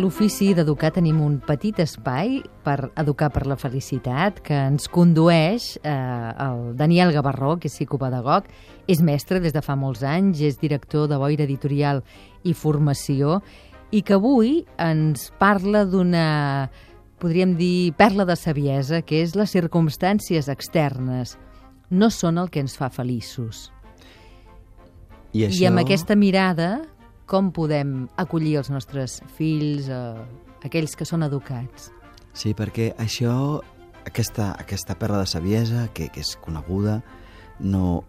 [0.00, 5.92] l'ofici d'educar tenim un petit espai per educar per la felicitat que ens condueix eh,
[5.92, 8.48] el Daniel Gavarró, que és psicopedagog,
[8.90, 12.02] és mestre des de fa molts anys, és director de Boira Editorial
[12.42, 13.40] i Formació,
[13.90, 16.70] i que avui ens parla d'una,
[17.22, 21.36] podríem dir, perla de saviesa, que és les circumstàncies externes.
[21.90, 23.68] No són el que ens fa feliços.
[25.32, 25.60] I, això...
[25.62, 26.80] I amb aquesta mirada,
[27.30, 31.90] com podem acollir els nostres fills, eh, aquells que són educats?
[32.34, 33.60] Sí, perquè això,
[34.06, 37.00] aquesta, aquesta perla de saviesa, que, que és coneguda,
[37.60, 38.02] no,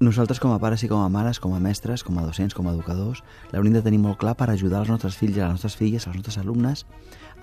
[0.00, 2.66] nosaltres com a pares i com a mares, com a mestres, com a docents, com
[2.66, 5.78] a educadors, l'hauríem de tenir molt clar per ajudar els nostres fills i les nostres
[5.78, 6.84] filles, els nostres alumnes,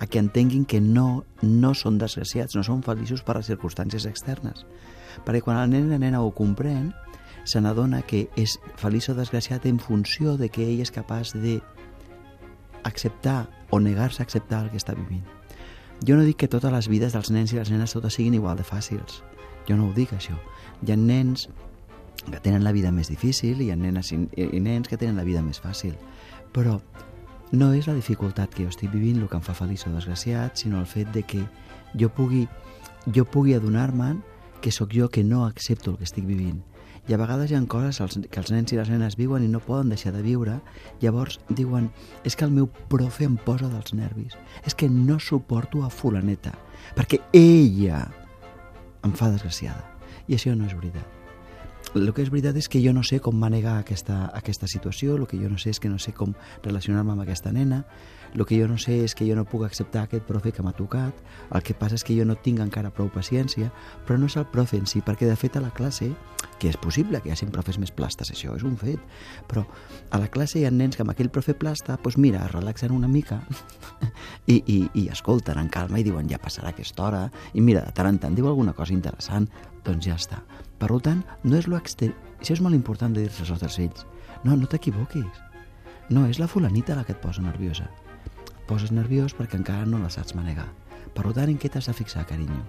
[0.00, 4.64] a que entenguin que no, no són desgraciats, no són feliços per les circumstàncies externes.
[5.24, 6.90] Perquè quan el nen o la nena ho comprèn,
[7.46, 11.60] se n'adona que és feliç o desgraciat en funció de que ell és capaç de
[12.84, 15.24] acceptar o negar-se a acceptar el que està vivint.
[16.04, 18.58] Jo no dic que totes les vides dels nens i les nenes totes siguin igual
[18.58, 19.22] de fàcils.
[19.68, 20.36] Jo no ho dic, això.
[20.82, 21.48] Hi ha nens
[22.26, 25.16] que tenen la vida més difícil i hi ha nenes i, i nens que tenen
[25.16, 25.94] la vida més fàcil.
[26.52, 26.80] Però
[27.52, 30.58] no és la dificultat que jo estic vivint el que em fa feliç o desgraciat,
[30.58, 31.44] sinó el fet de que
[31.94, 32.46] jo pugui,
[33.14, 34.22] jo pugui adonar-me'n
[34.60, 36.64] que sóc jo que no accepto el que estic vivint.
[37.06, 39.62] I a vegades hi ha coses que els nens i les nenes viuen i no
[39.62, 40.58] poden deixar de viure,
[41.02, 41.90] llavors diuen,
[42.24, 44.34] és que el meu profe em posa dels nervis,
[44.66, 46.56] és que no suporto a fulaneta,
[46.98, 48.06] perquè ella
[49.06, 49.86] em fa desgraciada.
[50.26, 51.25] I això no és veritat
[51.94, 55.26] el que és veritat és que jo no sé com manegar aquesta, aquesta situació, el
[55.30, 56.34] que jo no sé és que no sé com
[56.64, 57.84] relacionar-me amb aquesta nena,
[58.34, 60.74] el que jo no sé és que jo no puc acceptar aquest profe que m'ha
[60.76, 61.16] tocat,
[61.54, 63.70] el que passa és que jo no tinc encara prou paciència,
[64.04, 66.10] però no és el profe en si, perquè de fet a la classe,
[66.58, 69.00] que és possible que hi hagi profes més plastes, això és un fet,
[69.48, 69.64] però
[70.10, 72.92] a la classe hi ha nens que amb aquell profe plasta, doncs mira, es relaxen
[72.92, 73.40] una mica
[74.54, 77.24] i, i, i escolten en calma i diuen ja passarà aquesta hora,
[77.54, 79.48] i mira, de tant en tant diu alguna cosa interessant,
[79.86, 80.42] doncs ja està.
[80.80, 82.16] Per tant, no és lo exterior...
[82.40, 84.06] Això és molt important de dir-se als nostres fills.
[84.44, 85.42] No, no t'equivoquis.
[86.10, 87.88] No és la fulanita la que et posa nerviosa.
[88.26, 90.68] Et poses nerviós perquè encara no la saps manegar.
[91.14, 92.60] Per tant, en què t'has de fixar, carinyo?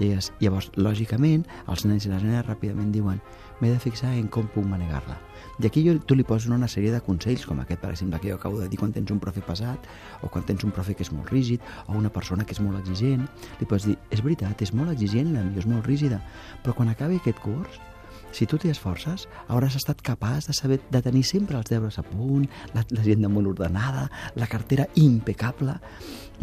[0.00, 0.12] I
[0.42, 3.20] llavors, lògicament, els nens i les nenes ràpidament diuen
[3.60, 5.16] m'he de fixar en com puc manegar-la.
[5.56, 8.28] I aquí jo, tu li poses una sèrie de consells, com aquest, per exemple, que
[8.28, 9.88] jo acabo de dir quan tens un profe pesat,
[10.20, 12.76] o quan tens un profe que és molt rígid, o una persona que és molt
[12.82, 13.24] exigent,
[13.60, 16.20] li pots dir, és veritat, és molt exigent, la millor és molt rígida,
[16.62, 17.80] però quan acabi aquest curs,
[18.36, 22.04] si tu t'hi esforces, hauràs estat capaç de saber de tenir sempre els deures a
[22.04, 25.78] punt, l'agenda molt ordenada, la cartera impecable.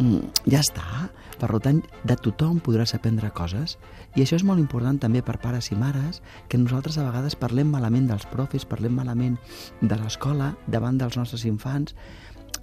[0.02, 1.06] Mm, ja està.
[1.38, 3.76] Per tant, de tothom podràs aprendre coses
[4.14, 7.70] i això és molt important també per pares i mares, que nosaltres a vegades parlem
[7.70, 9.38] malament dels profes, parlem malament
[9.80, 11.94] de l'escola davant dels nostres infants,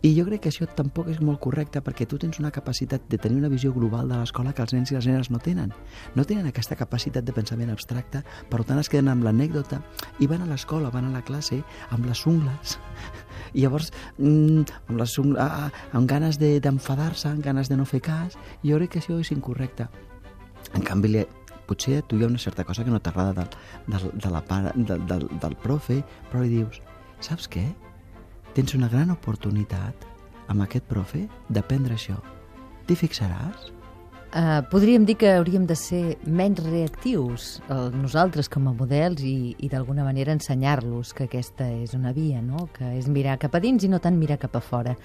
[0.02, 3.20] i jo crec que això tampoc és molt correcte perquè tu tens una capacitat de
[3.22, 5.74] tenir una visió global de l'escola que els nens i les nenes no tenen.
[6.16, 9.78] No tenen aquesta capacitat de pensament abstracte, per tant es queden amb l'anècdota
[10.20, 11.60] i van a l'escola, van a la classe
[11.94, 12.80] amb les ungles
[13.54, 17.86] i llavors mm, amb, les ah, ah, amb ganes d'enfadar-se, de, amb ganes de no
[17.86, 19.86] fer cas, jo crec que això és incorrecte.
[20.74, 21.28] En canvi, li,
[21.70, 23.54] potser a tu hi ha una certa cosa que no t'agrada del,
[23.86, 26.02] del, de la del, del profe,
[26.32, 26.82] però li dius,
[27.22, 27.70] saps què?
[28.56, 30.08] Tens una gran oportunitat
[30.52, 32.18] amb aquest profe d'aprendre això.
[32.88, 33.70] T'hi fixaràs?
[34.32, 39.56] Uh, podríem dir que hauríem de ser menys reactius uh, nosaltres com a models i,
[39.60, 42.70] i d'alguna manera ensenyar-los que aquesta és una via, no?
[42.76, 44.96] que és mirar cap a dins i no tant mirar cap a fora.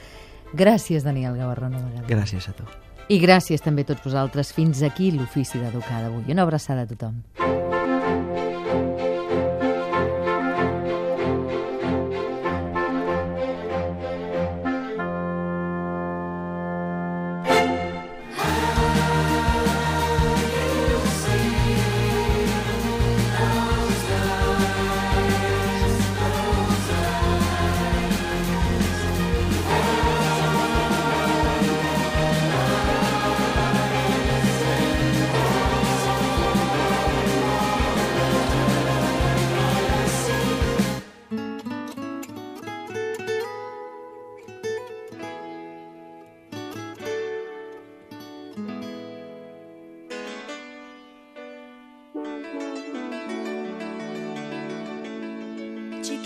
[0.54, 2.06] Gràcies, Daniel Gavarró, una vegada.
[2.10, 2.66] Gràcies a tu.
[3.10, 4.54] I gràcies també a tots vosaltres.
[4.54, 6.26] Fins aquí l'ofici d'educar d'avui.
[6.34, 7.22] Una abraçada a tothom.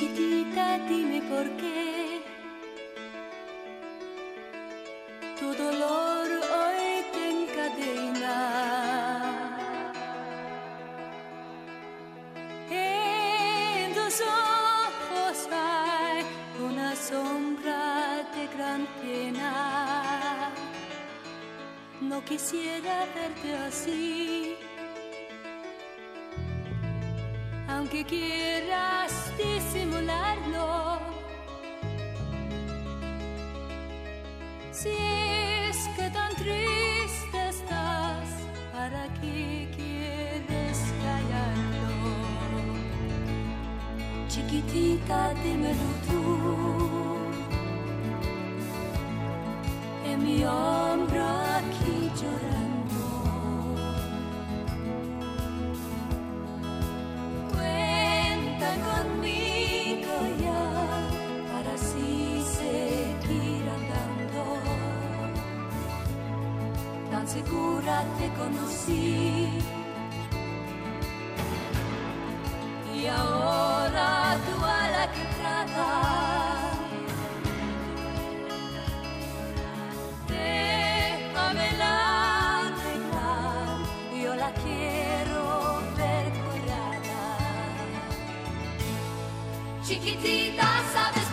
[0.01, 2.23] Chiquitita, dime por qué
[5.39, 6.27] tu dolor
[6.57, 8.39] hoy te encadena.
[12.71, 16.25] En tus ojos hay
[16.65, 20.51] una sombra de gran pena.
[22.01, 24.57] No quisiera verte así,
[27.69, 30.99] aunque quieras disimularlo.
[34.73, 38.29] Si es que tan triste estás,
[38.73, 41.89] ¿para qué quieres callarlo?
[44.29, 46.21] Chiquitita, dímelo tú.
[50.07, 51.20] En mi hombro
[89.91, 91.30] Chiquitita, sabes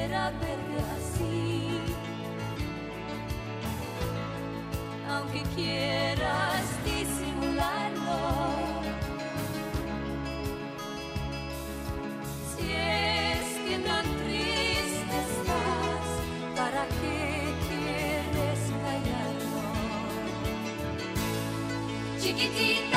[0.00, 1.80] quisiera verte así.
[5.08, 8.18] Aunque quieras disimularlo.
[12.56, 16.06] Si es que no triste estás,
[16.56, 19.62] ¿para qué quieres callarlo?
[22.20, 22.89] Chiquitito.